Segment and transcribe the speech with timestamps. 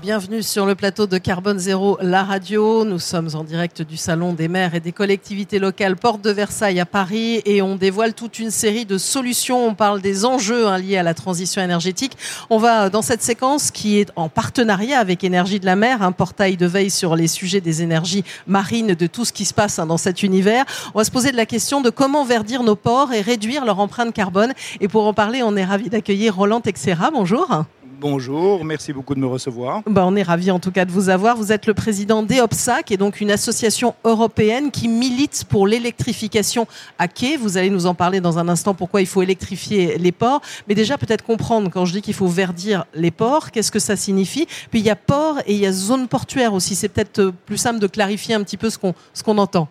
[0.00, 2.84] Bienvenue sur le plateau de Carbone Zéro, la radio.
[2.84, 6.78] Nous sommes en direct du Salon des maires et des collectivités locales Porte de Versailles
[6.78, 9.66] à Paris et on dévoile toute une série de solutions.
[9.66, 12.16] On parle des enjeux hein, liés à la transition énergétique.
[12.48, 16.12] On va dans cette séquence qui est en partenariat avec Énergie de la mer, un
[16.12, 19.80] portail de veille sur les sujets des énergies marines, de tout ce qui se passe
[19.80, 20.64] hein, dans cet univers.
[20.94, 23.80] On va se poser de la question de comment verdir nos ports et réduire leur
[23.80, 24.52] empreinte carbone.
[24.80, 27.10] Et pour en parler, on est ravi d'accueillir Roland Texera.
[27.10, 27.64] Bonjour.
[28.00, 29.82] Bonjour, merci beaucoup de me recevoir.
[29.84, 31.36] Bah, on est ravi en tout cas de vous avoir.
[31.36, 36.68] Vous êtes le président d'EOPSA, qui est donc une association européenne qui milite pour l'électrification
[37.00, 37.36] à quai.
[37.36, 40.42] Vous allez nous en parler dans un instant pourquoi il faut électrifier les ports.
[40.68, 43.96] Mais déjà peut-être comprendre quand je dis qu'il faut verdir les ports, qu'est-ce que ça
[43.96, 44.46] signifie.
[44.70, 46.76] Puis il y a port et il y a zone portuaire aussi.
[46.76, 49.66] C'est peut-être plus simple de clarifier un petit peu ce qu'on ce qu'on entend.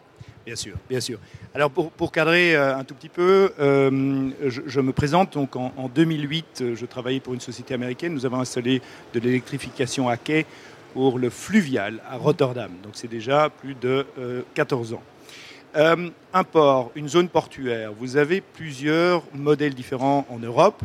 [0.47, 1.19] Bien sûr, bien sûr.
[1.53, 5.33] Alors pour, cadrer euh, un tout petit peu, euh, je, me présente.
[5.33, 8.13] Donc en, 2008, je travaillais pour une société américaine.
[8.13, 8.81] Nous avons installé
[9.13, 10.45] de l'électrification à quai
[10.93, 12.71] pour le fluvial à Rotterdam.
[12.81, 14.05] Donc c'est déjà plus de
[14.53, 15.97] 14 euh, ans.
[16.33, 20.81] un port, une zone portuaire, vous avez plusieurs modèles différents en Europe.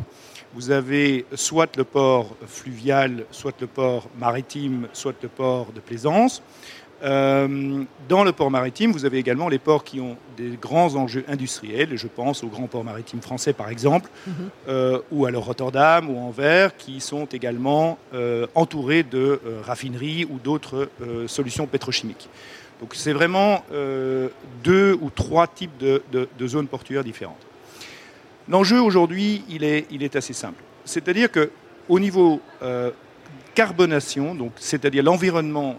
[0.55, 6.43] Vous avez soit le port fluvial, soit le port maritime, soit le port de plaisance.
[7.03, 11.25] Euh, dans le port maritime, vous avez également les ports qui ont des grands enjeux
[11.27, 11.97] industriels.
[11.97, 14.33] Je pense aux grands ports maritimes français, par exemple, mhm.
[14.69, 20.89] euh, ou alors Rotterdam ou Anvers, qui sont également euh, entourés de raffineries ou d'autres
[21.27, 22.29] solutions pétrochimiques.
[22.79, 23.63] Donc c'est vraiment
[24.63, 27.45] deux ou trois types de, zones portuaires différentes.
[28.49, 30.61] L'enjeu aujourd'hui, il est, il est assez simple.
[30.85, 32.41] C'est-à-dire qu'au niveau
[33.53, 35.77] carbonation, donc c'est-à-dire l'environnement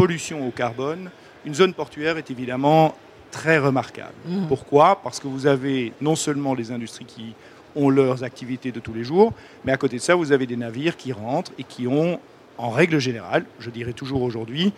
[0.00, 1.10] pollution au carbone,
[1.44, 2.94] une zone portuaire est évidemment
[3.30, 4.14] très remarquable.
[4.24, 4.46] Mmh.
[4.48, 4.98] Pourquoi?
[5.02, 7.34] Parce que vous avez non seulement les industries qui
[7.76, 10.56] ont leurs activités de tous les jours, mais à côté de ça, vous avez des
[10.56, 12.18] navires qui rentrent et qui ont,
[12.56, 14.72] en règle générale, je dirais toujours aujourd'hui,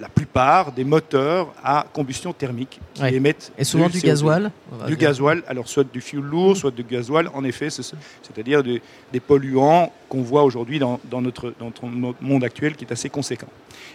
[0.00, 4.50] la plupart des moteurs à combustion thermique qui émettent et souvent du, gasoil
[4.86, 8.80] du gasoil alors soit du fuel lourd soit du gasoil en effet c'est-à-dire des,
[9.20, 13.48] polluants qu'on voit aujourd'hui dans, notre, dans notre monde actuel qui est assez conséquent.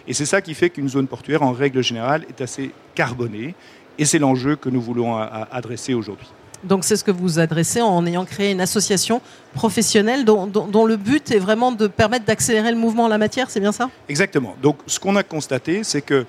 [0.06, 3.54] Et c'est ça qui fait qu'une zone portuaire en règle générale est assez carbonée.
[3.98, 6.26] Et c'est l'enjeu que nous voulons adresser aujourd'hui
[6.64, 9.20] donc c'est ce que vous adressez en ayant créé une association
[9.54, 13.60] professionnelle dont, le but est vraiment de permettre d'accélérer le mouvement en la matière, c'est
[13.60, 13.90] bien ça?
[14.08, 14.56] Exactement.
[14.62, 16.26] Donc ce qu'on a constaté, c'est que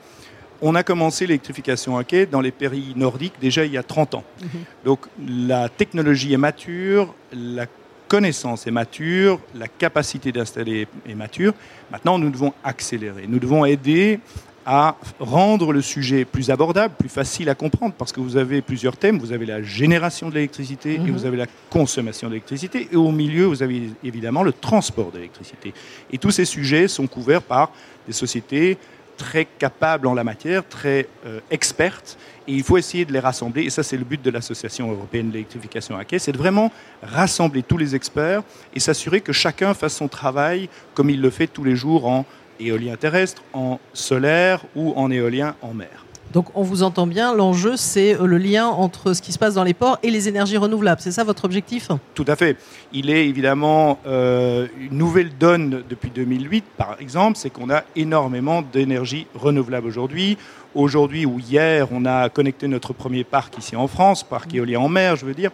[0.64, 4.16] on a commencé l'électrification à quai dans les pays nordiques déjà il y a 30
[4.16, 4.24] ans.
[4.42, 4.47] Mhm.
[4.86, 7.66] Donc la technologie est mature, la
[8.12, 11.53] connaissance est mature, la capacité d'installer est mature.
[11.90, 13.25] Maintenant, nous devons accélérer.
[13.25, 14.19] Nous devons aider
[14.66, 18.97] à rendre le sujet plus abordable, plus facile à comprendre, parce que vous avez plusieurs
[18.97, 19.19] thèmes.
[19.19, 21.11] Vous avez la génération de l'électricité et mhm.
[21.11, 22.88] vous avez la consommation d'électricité.
[22.91, 25.73] Et au milieu, vous avez évidemment le transport d'électricité.
[26.11, 27.71] Et tous ces sujets sont couverts par
[28.07, 28.77] des sociétés
[29.17, 32.17] très capables en la matière, très euh, expertes.
[32.47, 33.63] Et il faut essayer de les rassembler.
[33.63, 36.17] Et ça, c'est le but de l'Association européenne de l'électrification à quai.
[36.17, 36.71] C'est de vraiment
[37.03, 38.41] rassembler tous les experts
[38.73, 42.25] et s'assurer que chacun fasse son travail comme il le fait tous les jours en
[42.61, 46.05] éolien terrestre, en solaire ou en éolien en mer.
[46.33, 49.55] Donc on vous entend bien, l'enjeu c'est euh, le lien entre ce qui se passe
[49.55, 51.01] dans les ports et les énergies renouvelables.
[51.01, 51.89] C'est ça votre objectif?
[52.13, 52.55] Tout à fait.
[52.94, 58.61] Il est évidemment euh, une nouvelle donne depuis 2008, par exemple, c'est qu'on a énormément
[58.61, 60.38] d'énergie renouvelable aujourd'hui.
[60.73, 64.88] Aujourd'hui ou hier, on a connecté notre premier parc ici en France, parc éolien en
[64.88, 65.51] mer, je veux dire.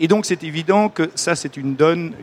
[0.00, 2.14] Et donc c'est évident que ça, c'est une donne,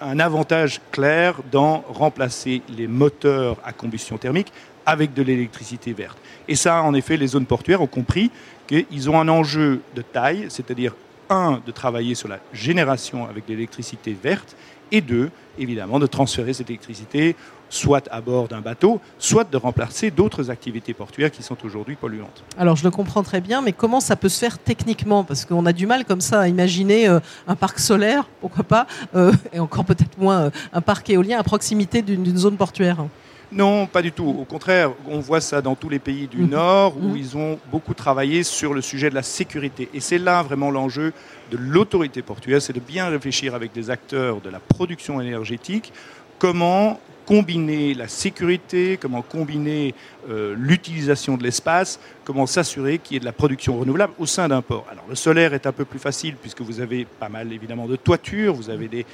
[0.00, 4.52] un avantage clair dans remplacer les moteurs à combustion thermique
[4.84, 6.18] avec de l'électricité verte.
[6.48, 8.30] Et ça, en effet, les zones portuaires ont compris
[8.66, 10.94] qu'ils ont un enjeu de taille, c'est-à-dire,
[11.30, 14.56] un, de travailler sur la génération avec l'électricité verte,
[14.92, 17.36] et deux, évidemment, de transférer cette électricité
[17.68, 22.42] soit à bord d'un bateau, soit de remplacer d'autres activités portuaires qui sont aujourd'hui polluantes.
[22.58, 25.22] Alors je le comprends très bien, mais comment ça peut se faire techniquement?
[25.22, 28.86] Parce qu'on a du mal comme ça à imaginer euh, un parc solaire, pourquoi pas,
[29.14, 33.06] euh, et encore peut-être moins euh, un parc éolien à proximité d'une zone portuaire.
[33.52, 34.36] Non, pas du tout.
[34.38, 36.50] Au contraire, on voit ça dans tous les pays du mhm.
[36.50, 37.16] Nord où mhm.
[37.16, 39.88] ils ont beaucoup travaillé sur le sujet de la sécurité.
[39.92, 41.12] Et c'est là vraiment l'enjeu
[41.50, 45.92] de l'autorité portuaire, c'est de bien réfléchir avec des acteurs de la production énergétique
[46.38, 49.94] comment combiner la sécurité, comment combiner
[50.28, 54.48] euh, l'utilisation de l'espace, comment s'assurer qu'il y ait de la production renouvelable au sein
[54.48, 54.86] d'un port.
[54.90, 57.96] Alors le solaire est un peu plus facile puisque vous avez pas mal évidemment de
[57.96, 59.06] toitures, vous avez des,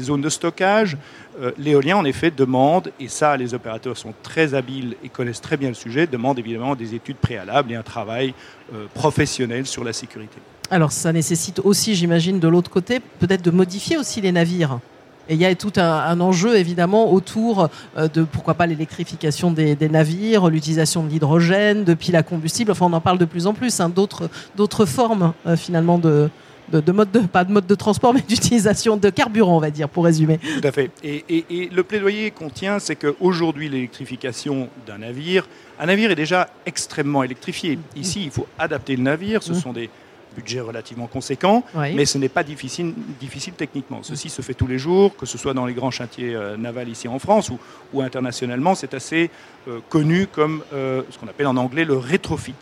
[0.00, 0.96] zones de stockage.
[1.40, 5.56] Euh, l'éolien en effet demande, et ça les opérateurs sont très habiles et connaissent très
[5.56, 8.34] bien le sujet, demande évidemment des études préalables et un travail
[8.74, 10.38] euh, professionnel sur la sécurité.
[10.70, 14.80] Alors ça nécessite aussi, j'imagine, de l'autre côté, peut-être de modifier aussi les navires.
[15.28, 19.76] Et il y a tout un, enjeu évidemment autour euh, de pourquoi pas l'électrification des,
[19.88, 22.72] navires, l'utilisation de l'hydrogène, de piles à combustible.
[22.72, 23.80] Enfin, on en parle de plus en plus.
[23.80, 26.30] Hein, d'autres formes euh, finalement de,
[26.72, 29.88] de, mode de, pas de mode de transport, mais d'utilisation de carburant, on va dire,
[29.88, 30.38] pour résumer.
[30.38, 30.90] Tout à fait.
[31.02, 35.46] Et, et le plaidoyer qu'on tient, c'est qu'aujourd'hui, l'électrification d'un navire,
[35.78, 37.78] un navire est déjà extrêmement électrifié.
[37.96, 39.42] Ici, il faut adapter le navire.
[39.42, 39.56] Ce mmh.
[39.56, 39.90] sont des
[40.34, 44.00] budget relativement conséquent, mais ce n'est pas difficile, difficile techniquement.
[44.02, 46.88] Ceci se fait tous les jours, que ce soit dans les grands chantiers euh, navals
[46.88, 47.58] ici en France ou,
[47.92, 48.74] ou internationalement.
[48.74, 49.30] C'est assez
[49.68, 52.54] euh, connu comme euh, ce qu'on appelle en anglais le rétrofit.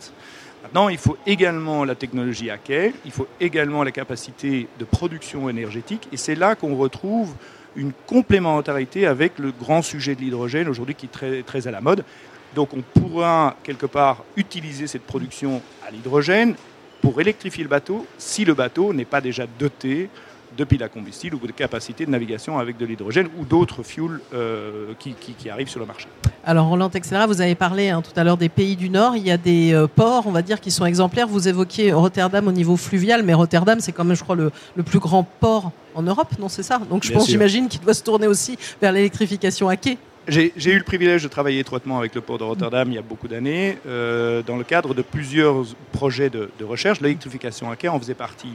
[0.63, 5.49] Maintenant, il faut également la technologie à quai, il faut également la capacité de production
[5.49, 7.33] énergétique, et c'est là qu'on retrouve
[7.75, 11.79] une complémentarité avec le grand sujet de l'hydrogène aujourd'hui qui est très, très à la
[11.79, 12.03] mode.
[12.55, 16.55] Donc on pourra quelque part utiliser cette production à l'hydrogène
[17.07, 20.09] pour électrifier le bateau si le bateau n'est pas déjà doté
[20.57, 24.19] de piles à combustible ou de capacités de navigation avec de l'hydrogène ou d'autres fuels
[24.33, 26.07] euh, qui, arrivent sur le marché.
[26.43, 29.15] Alors Roland Texera, vous avez parlé hein, tout à l'heure des pays du Nord.
[29.15, 31.29] Il y a des euh, ports, on va dire, qui sont exemplaires.
[31.29, 34.51] Vous évoquiez Rotterdam au niveau fluvial, mais Rotterdam, c'est quand même, je crois, le,
[34.83, 36.81] plus grand port en Europe, non C'est ça?
[36.89, 39.97] Donc je pense, j'imagine, qu'il doit se tourner aussi vers l'électrification à quai.
[40.27, 43.01] J'ai eu le privilège de travailler étroitement avec le port de Rotterdam il y a
[43.01, 45.63] beaucoup d'années, euh, dans le cadre de plusieurs
[45.93, 46.99] projets de, recherche.
[46.99, 48.51] L'électrification à quai en faisait partie.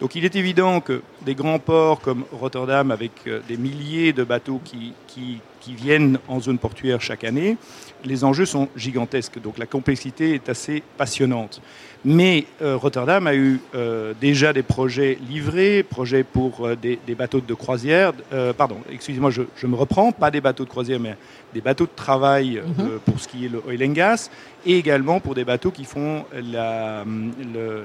[0.00, 4.22] Donc il est évident que des grands ports comme Rotterdam, avec euh, des milliers de
[4.22, 7.56] bateaux qui, qui, viennent en zone portuaire chaque année,
[8.04, 9.40] les enjeux sont gigantesques.
[9.40, 11.60] Donc la complexité est assez passionnante.
[12.04, 17.40] Mais euh, Rotterdam a eu euh, déjà des projets livrés, projets pour euh, des, bateaux
[17.40, 18.12] de croisière,
[18.56, 21.16] pardon, excusez-moi, je, me reprends, pas des bateaux de croisière, mais
[21.52, 23.00] des bateaux de travail mhm.
[23.04, 24.30] pour ce qui est le oil and gas,
[24.64, 27.04] et également pour des bateaux qui font la,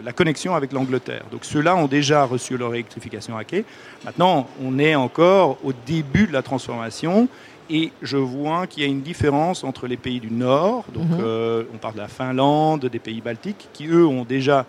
[0.03, 1.23] la connexion avec l'Angleterre.
[1.31, 3.65] Donc ceux-là ont déjà reçu leur électrification à quai.
[4.05, 7.27] Maintenant, on est encore au début de la transformation.
[7.69, 11.17] Et je vois qu'il y a une différence entre les pays du Nord, donc mhm.
[11.21, 14.65] euh, on parle de la Finlande, des pays baltiques, qui eux ont déjà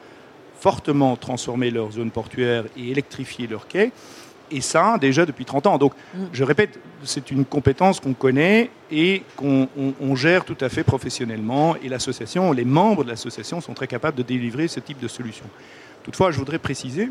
[0.60, 3.90] fortement transformé leur zone portuaire et électrifié leurs quais.
[4.50, 5.78] Et ça, déjà depuis 30 ans.
[5.78, 6.28] Donc, mhm.
[6.32, 9.68] je répète, c'est une compétence qu'on connaît et qu'on
[10.14, 11.76] gère tout à fait professionnellement.
[11.82, 15.46] Et l'association, les membres de l'association sont très capables de délivrer ce type de solution.
[16.04, 17.08] Toutefois, je voudrais préciser,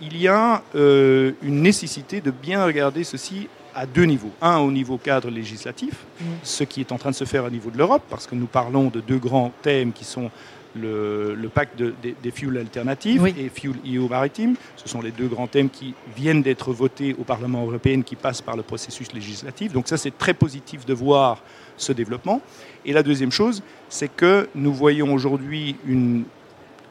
[0.00, 4.32] il y a euh, une nécessité de bien regarder ceci à deux niveaux.
[4.40, 6.24] Un, au niveau cadre législatif, mm.
[6.42, 8.46] ce qui est en train de se faire au niveau de l'Europe, parce que nous
[8.46, 10.30] parlons de deux grands thèmes qui sont
[10.74, 14.56] le, pacte des, fuels alternatifs et Fuel EU maritime.
[14.76, 18.42] Ce sont les deux grands thèmes qui viennent d'être votés au Parlement européen, qui passent
[18.42, 19.72] par le processus législatif.
[19.72, 21.42] Donc ça, c'est très positif de voir
[21.76, 22.40] ce développement.
[22.84, 26.24] Et la deuxième chose, c'est que nous voyons aujourd'hui une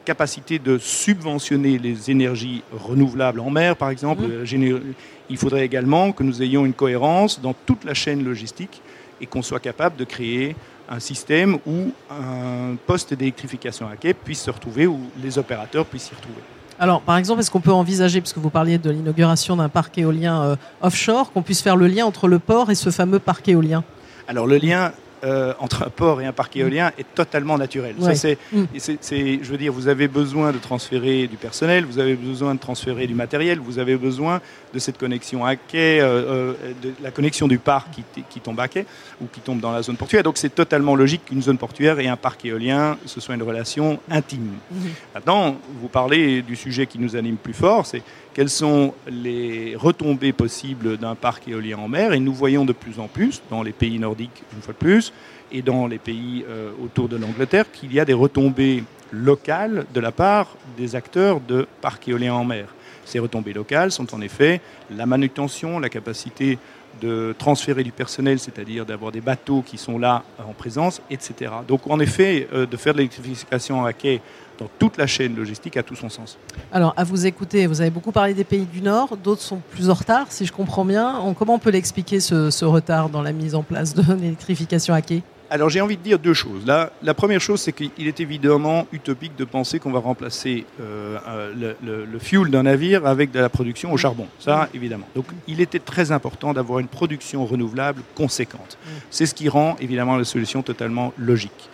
[0.04, 4.22] capacité de subventionner les énergies renouvelables en mer, par exemple.
[4.22, 4.94] Mmh.
[5.30, 8.82] Il faudrait également que nous ayons une cohérence dans toute la chaîne logistique
[9.20, 10.56] et qu'on soit capable de créer
[10.88, 16.04] un système où un poste d'électrification à quai puisse se retrouver, où les opérateurs puissent
[16.04, 16.42] s'y retrouver.
[16.78, 20.42] Alors, par exemple, est-ce qu'on peut envisager, puisque vous parliez de l'inauguration d'un parc éolien
[20.42, 23.84] euh, offshore, qu'on puisse faire le lien entre le port et ce fameux parc éolien?
[24.26, 24.92] Alors, le lien,
[25.24, 27.94] euh, entre un port et un parc éolien est totalement naturel.
[27.96, 28.12] Mm.
[28.16, 32.60] c'est, je veux dire, vous avez besoin de transférer du personnel, vous avez besoin de
[32.60, 34.40] transférer du matériel, vous avez besoin
[34.74, 37.88] de cette connexion à quai, euh, euh, de la connexion du parc
[38.30, 38.84] qui, tombe à quai
[39.20, 40.24] ou qui tombe dans la zone portuaire.
[40.24, 44.00] Donc c'est totalement logique qu'une zone portuaire et un parc éolien, ce soit une relation
[44.10, 44.56] intime.
[44.74, 45.14] Mm-hmm.
[45.14, 48.02] Maintenant, vous parlez du sujet qui nous anime plus fort, c'est
[48.34, 52.12] quelles sont les retombées possibles d'un parc éolien en mer?
[52.12, 55.12] Et nous voyons de plus en plus, dans les pays nordiques une fois de plus,
[55.50, 60.00] et dans les pays euh, autour de l'Angleterre, qu'il y a des retombées locales de
[60.00, 62.68] la part des acteurs de parcs éoliens en mer.
[63.04, 64.60] Ces retombées locales sont en effet
[64.90, 66.58] la manutention, la capacité
[67.00, 71.52] de transférer du personnel, c'est-à-dire d'avoir des bateaux qui sont là en présence, etc.
[71.66, 74.20] Donc en effet, euh, de faire de l'électrification à quai
[74.58, 76.38] dans toute la chaîne logistique a tout son sens.
[76.72, 79.90] Alors, à vous écouter, vous avez beaucoup parlé des pays du Nord, d'autres sont plus
[79.90, 81.34] en retard, si je comprends bien.
[81.38, 85.22] comment on peut l'expliquer, ce, retard dans la mise en place de l'électrification à quai?
[85.52, 86.64] Alors j'ai envie de dire deux choses.
[86.66, 91.74] La, la première chose, c'est qu'il est évidemment utopique de penser qu'on va remplacer euh,
[91.82, 94.26] le, le, fuel d'un navire avec de la production au charbon.
[94.38, 95.06] Ça, évidemment.
[95.14, 98.78] Donc il était très important d'avoir une production renouvelable conséquente.
[99.10, 101.68] C'est ce qui rend évidemment la solution totalement logique.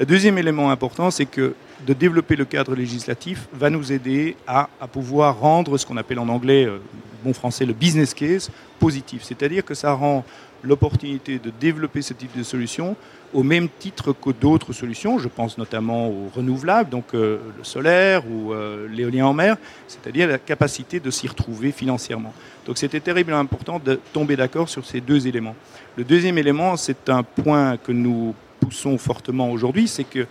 [0.00, 1.52] Le deuxième élément important, c'est que
[1.86, 6.30] de développer le cadre législatif va nous aider à, pouvoir rendre ce qu'on appelle en
[6.30, 6.78] anglais, euh,
[7.22, 9.22] bon français, le business case positif.
[9.22, 10.24] C'est-à-dire que ça rend
[10.62, 12.96] l'opportunité de développer ce type de solution
[13.34, 15.18] au même titre que d'autres solutions.
[15.18, 20.28] Je pense notamment aux renouvelables, donc euh, le solaire ou euh, l'éolien en mer, c'est-à-dire
[20.28, 22.32] la capacité de s'y retrouver financièrement.
[22.64, 25.56] Donc c'était terriblement important de tomber d'accord sur ces deux éléments.
[25.98, 30.26] Le deuxième élément, c'est un point que nous poussons fortement aujourd'hui, c'est que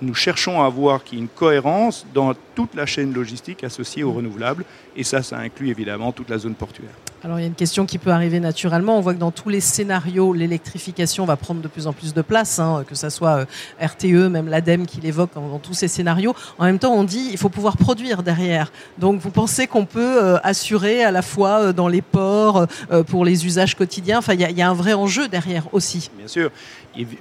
[0.00, 4.64] nous cherchons à avoir une cohérence dans toute la chaîne logistique associée aux renouvelables,
[4.96, 6.94] et ça, ça inclut évidemment toute la zone portuaire.
[7.24, 8.98] Alors il y a une question qui peut arriver naturellement.
[8.98, 12.20] On voit que dans tous les scénarios, l'électrification va prendre de plus en plus de
[12.20, 13.44] place, hein, que ce soit euh,
[13.80, 16.34] RTE, même l'ADEME qui l'évoque dans, tous ces scénarios.
[16.58, 18.70] En même temps, on dit il faut pouvoir produire derrière.
[18.98, 22.66] Donc vous pensez qu'on peut euh, assurer à la fois euh, dans les ports,
[23.06, 24.18] pour les usages quotidiens?
[24.18, 26.10] Enfin, il y, a un vrai enjeu derrière aussi.
[26.18, 26.50] Bien sûr.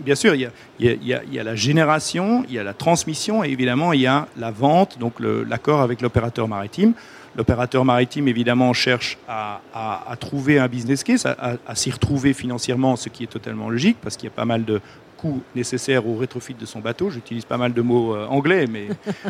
[0.02, 4.02] Bien sûr, il y, a, la génération, il y a la transmission et évidemment il
[4.02, 6.94] y a la vente, donc l'accord avec l'opérateur maritime.
[7.36, 9.60] L'opérateur maritime, évidemment, cherche à,
[10.08, 14.18] à, trouver un business case, à, s'y retrouver financièrement, ce qui est totalement logique, parce
[14.18, 14.82] qu'il y a pas mal de
[15.24, 17.10] coûts nécessaires au rétrofit de son bateau.
[17.10, 18.88] J'utilise pas mal de mots euh, anglais, mais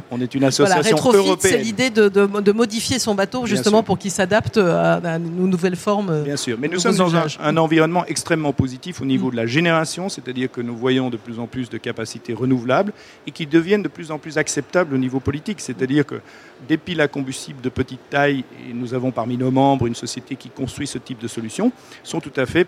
[0.09, 1.53] on est une association voilà, européenne.
[1.57, 5.49] C'est l'idée de, de, de, modifier son bateau justement pour qu'il s'adapte à, à, une
[5.49, 6.23] nouvelle forme.
[6.23, 9.31] Bien sûr, mais nous sommes dans un, un, environnement extrêmement positif au niveau mmh.
[9.31, 12.91] de la génération, c'est-à-dire que nous voyons de plus en plus de capacités renouvelables
[13.27, 16.21] et qui deviennent de plus en plus acceptables au niveau politique, c'est-à-dire que
[16.67, 20.35] des piles à combustible de petite taille, et nous avons parmi nos membres une société
[20.35, 21.71] qui construit ce type de solution,
[22.03, 22.67] sont tout à fait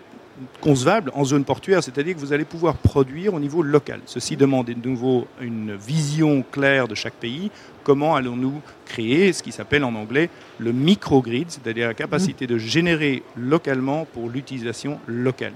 [0.60, 4.00] concevables en zone portuaire, c'est-à-dire que vous allez pouvoir produire au niveau local.
[4.06, 7.50] Ceci demande de nouveau une vision claire de chaque pays.
[7.84, 10.28] Comment allons-nous créer ce qui s'appelle en anglais
[10.58, 15.52] le microgrid, c'est-à-dire la capacité de générer localement pour l'utilisation locale.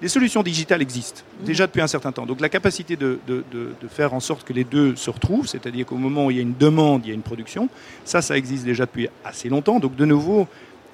[0.00, 2.26] Les solutions digitales existent déjà depuis un certain temps.
[2.26, 5.46] Donc la capacité de, de, de, de faire en sorte que les deux se retrouvent,
[5.46, 7.68] c'est-à-dire qu'au moment où il y a une demande, il y a une production,
[8.04, 9.78] ça, ça existe déjà depuis assez longtemps.
[9.78, 10.48] Donc de nouveau,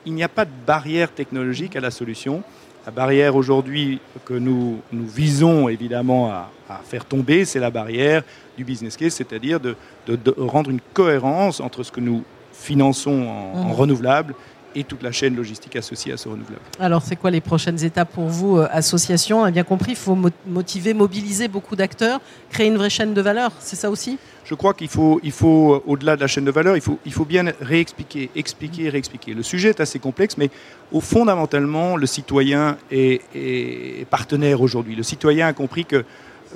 [0.04, 2.42] il n'y a pas de barrière technologique à la solution.
[2.86, 8.22] La barrière aujourd'hui que nous, nous visons évidemment à, à faire tomber, c'est la barrière
[8.56, 13.26] du business case, c'est-à-dire de, de, de, rendre une cohérence entre ce que nous finançons
[13.26, 13.66] en, mmh.
[13.66, 14.34] en renouvelable
[14.78, 16.62] et toute la chaîne logistique associée à ce renouvelable.
[16.78, 19.40] Alors, c'est quoi les prochaines étapes pour vous, euh, association?
[19.40, 20.16] On a bien compris, il faut
[20.46, 22.20] motiver, mobiliser beaucoup d'acteurs,
[22.50, 24.18] créer une vraie chaîne de valeur, c'est ça aussi?
[24.44, 26.98] Je crois qu'il faut, il faut euh, au-delà de la chaîne de valeur, il faut,
[27.04, 29.34] il faut bien réexpliquer, expliquer, réexpliquer.
[29.34, 30.50] Le sujet est assez complexe, mais
[30.92, 34.94] au fondamentalement, le citoyen est, est partenaire aujourd'hui.
[34.94, 36.04] Le citoyen a compris que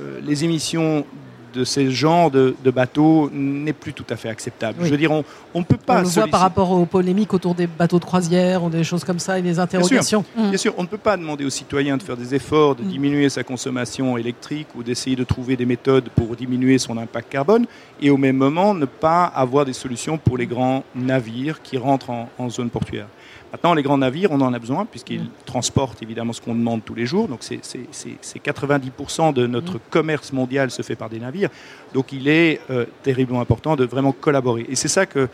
[0.00, 1.04] euh, les émissions
[1.52, 4.78] de ces genres de, de bateaux n'est plus tout à fait acceptable.
[4.80, 4.86] Oui.
[4.86, 6.00] Je veux dire, on ne peut pas.
[6.00, 9.04] On le voit par rapport aux polémiques autour des bateaux de croisière ou des choses
[9.04, 10.24] comme ça et des interrogations.
[10.34, 10.50] Bien sûr, mmh.
[10.50, 12.88] bien sûr on ne peut pas demander aux citoyens de faire des efforts, de mmh.
[12.88, 17.66] diminuer sa consommation électrique ou d'essayer de trouver des méthodes pour diminuer son impact carbone
[18.00, 22.10] et au même moment ne pas avoir des solutions pour les grands navires qui rentrent
[22.10, 23.06] en, en zone portuaire.
[23.52, 25.30] Maintenant, les grands navires, on en a besoin puisqu'ils mmh.
[25.44, 27.28] transportent évidemment ce qu'on demande tous les jours.
[27.28, 29.80] Donc, c'est 90% de notre mmh.
[29.90, 31.50] commerce mondial se fait par des navires.
[31.92, 34.64] Donc, il est euh, terriblement important de vraiment collaborer.
[34.68, 35.28] Et c'est ça que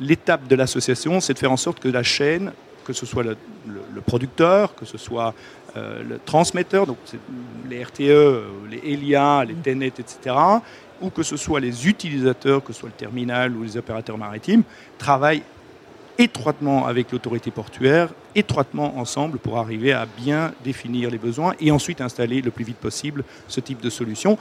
[0.00, 2.52] l'étape de l'association, c'est de faire en sorte que la chaîne,
[2.84, 5.34] que ce soit le, le, le producteur, que ce soit
[5.76, 6.98] euh, le transmetteur, donc
[7.68, 10.36] les RTE, les ELIA, les TENET, etc.,
[11.02, 14.62] ou que ce soit les utilisateurs, que ce soit le terminal ou les opérateurs maritimes,
[14.98, 15.42] travaillent
[16.18, 22.00] étroitement avec l'autorité portuaire, étroitement ensemble pour arriver à bien définir les besoins et ensuite
[22.00, 24.38] installer le plus vite possible ce type de solution.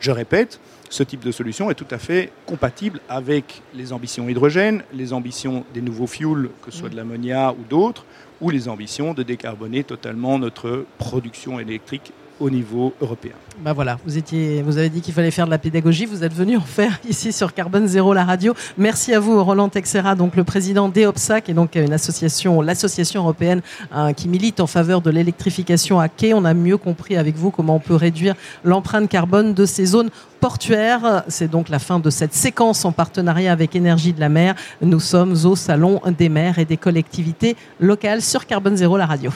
[0.00, 4.82] Je répète, ce type de solution est tout à fait compatible avec les ambitions hydrogène,
[4.94, 8.04] les ambitions des nouveaux fuels, que ce soit de l'ammonia ou d'autres,
[8.40, 13.32] ou les ambitions de décarboner totalement notre production électrique au niveau européen.
[13.62, 16.32] Ben voilà, vous, étiez, vous avez dit qu'il fallait faire de la pédagogie, vous êtes
[16.32, 18.54] venu en faire ici sur Carbone Zéro, la radio.
[18.78, 23.60] Merci à vous, Roland Texera, donc le président d'EOPSAC, et donc une association, l'association européenne
[23.92, 26.32] hein, qui milite en faveur de l'électrification à quai.
[26.32, 30.10] On a mieux compris avec vous comment on peut réduire l'empreinte carbone de ces zones
[30.40, 31.24] portuaires.
[31.28, 34.54] C'est donc la fin de cette séquence en partenariat avec Énergie de la mer.
[34.80, 39.30] Nous sommes au Salon des maires et des collectivités locales sur Carbone Zéro, la radio.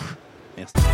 [0.57, 0.94] Merci.